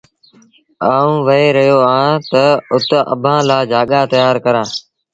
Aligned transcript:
آئوٚنٚ 0.93 1.23
وهي 1.25 1.45
رهيو 1.57 1.79
اهآنٚ 1.87 2.25
تا 2.31 2.45
اُت 2.73 2.89
اڀآنٚ 3.13 3.45
لآ 3.49 3.57
جآڳآ 3.71 3.99
تيآر 4.13 4.35
ڪرآݩٚ۔ 4.45 4.69